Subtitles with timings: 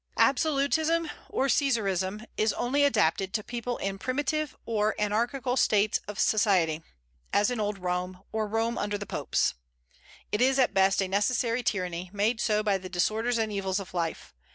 [0.17, 6.81] Absolutism or Caesarism is only adapted to people in primitive or anarchical states of society,
[7.31, 9.53] as in old Rome, or Rome under the popes.
[10.31, 13.79] It is at the best a necessary tyranny, made so by the disorders and evils
[13.79, 14.33] of life.